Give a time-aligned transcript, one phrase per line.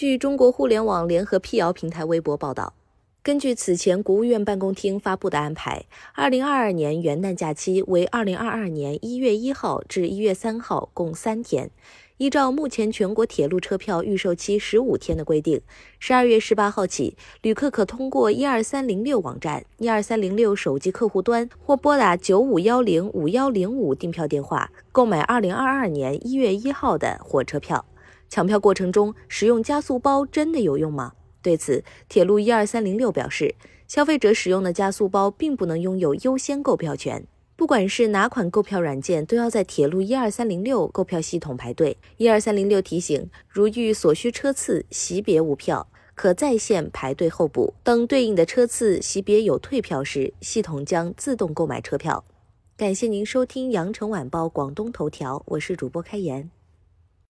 [0.00, 2.72] 据中国互联网联合辟谣平台微博报道，
[3.22, 5.84] 根据此前国务院办公厅发布的安排，
[6.14, 11.70] 二零二二年元旦假期为二零二二年一月一号至一月三号，共三天。
[12.16, 15.60] 依照目前全国铁路车票预售期十五天的规定，
[15.98, 27.84] 十二月十八号起，旅客可通过一二三零六网站、一二三零六手机客户端或拨打九五幺零五幺零五订票电话购买二零二二年一月一号的火车票。
[28.30, 31.12] 抢票过程中使用加速包真的有用吗？
[31.42, 33.56] 对此，铁路一二三零六表示，
[33.88, 37.26] 消费者使用的加速包并不能拥有优先购票权。
[37.56, 41.98] 不管是哪款购票软件，都要在铁路一二三零六购票系统排队。
[42.18, 47.74] 一二三零六提醒，如遇所需车次席别无票，可在线排队候补。
[47.82, 52.24] 等对应的车次席别有退票时，系统将自动购买车票。
[52.76, 56.50] 感谢您收听羊城晚报广东头条，我是主播开言。